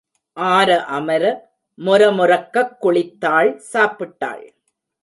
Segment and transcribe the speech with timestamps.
[0.37, 1.23] ஆர அமர,
[1.77, 4.45] மொர மொரக்கக் குளித்தாள் சாப்பிட்டாள்.